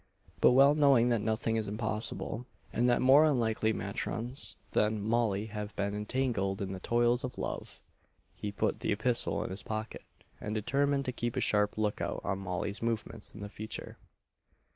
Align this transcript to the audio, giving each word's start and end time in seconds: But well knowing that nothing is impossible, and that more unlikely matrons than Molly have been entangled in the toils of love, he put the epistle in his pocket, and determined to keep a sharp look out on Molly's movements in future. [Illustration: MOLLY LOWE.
But 0.39 0.53
well 0.53 0.73
knowing 0.73 1.09
that 1.09 1.21
nothing 1.21 1.57
is 1.57 1.67
impossible, 1.67 2.47
and 2.73 2.89
that 2.89 3.03
more 3.03 3.23
unlikely 3.23 3.71
matrons 3.71 4.57
than 4.71 4.99
Molly 5.07 5.45
have 5.45 5.75
been 5.75 5.93
entangled 5.93 6.59
in 6.59 6.73
the 6.73 6.79
toils 6.79 7.23
of 7.23 7.37
love, 7.37 7.79
he 8.33 8.51
put 8.51 8.79
the 8.79 8.91
epistle 8.91 9.43
in 9.43 9.51
his 9.51 9.61
pocket, 9.61 10.03
and 10.39 10.55
determined 10.55 11.05
to 11.05 11.11
keep 11.11 11.35
a 11.35 11.39
sharp 11.39 11.77
look 11.77 12.01
out 12.01 12.21
on 12.23 12.39
Molly's 12.39 12.81
movements 12.81 13.35
in 13.35 13.47
future. 13.47 13.97
[Illustration: 14.01 14.01
MOLLY 14.01 14.47
LOWE. 14.53 14.67